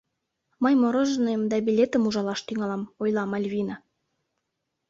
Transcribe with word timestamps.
—Мый 0.63 0.73
мороженыйым 0.81 1.43
да 1.51 1.57
билетым 1.65 2.03
ужалаш 2.07 2.39
тӱҥалам,— 2.47 2.89
ойла 3.01 3.23
Мальвина. 3.31 3.75